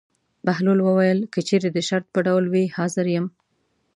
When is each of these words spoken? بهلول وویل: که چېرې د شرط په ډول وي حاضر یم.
بهلول 0.45 0.79
وویل: 0.83 1.19
که 1.33 1.39
چېرې 1.47 1.69
د 1.73 1.77
شرط 1.87 2.05
په 2.13 2.19
ډول 2.27 2.45
وي 2.49 2.65
حاضر 2.75 3.05
یم. 3.15 3.25